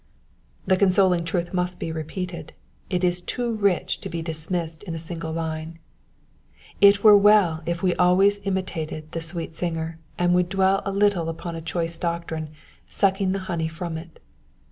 [0.65, 2.53] ''''The consoling truth must be repeated:
[2.89, 5.77] it is too rich to be dismissed in a single line.
[6.81, 11.29] It were well if we always imitated the sweet singer, and would dwell a little
[11.29, 12.49] upon a choice doctrine,
[12.89, 14.19] sucking the honey from it.